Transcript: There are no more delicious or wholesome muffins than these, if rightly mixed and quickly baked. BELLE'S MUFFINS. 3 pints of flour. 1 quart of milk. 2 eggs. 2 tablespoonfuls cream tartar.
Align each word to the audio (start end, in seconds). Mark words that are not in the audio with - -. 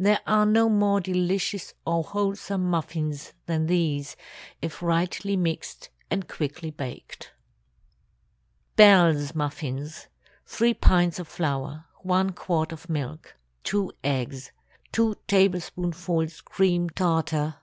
There 0.00 0.18
are 0.26 0.44
no 0.46 0.68
more 0.68 0.98
delicious 1.00 1.72
or 1.86 2.02
wholesome 2.02 2.68
muffins 2.68 3.32
than 3.46 3.68
these, 3.68 4.16
if 4.60 4.82
rightly 4.82 5.36
mixed 5.36 5.90
and 6.10 6.26
quickly 6.26 6.72
baked. 6.72 7.30
BELLE'S 8.74 9.36
MUFFINS. 9.36 10.08
3 10.44 10.74
pints 10.74 11.20
of 11.20 11.28
flour. 11.28 11.84
1 12.02 12.30
quart 12.32 12.72
of 12.72 12.90
milk. 12.90 13.36
2 13.62 13.92
eggs. 14.02 14.50
2 14.90 15.14
tablespoonfuls 15.28 16.40
cream 16.40 16.90
tartar. 16.90 17.58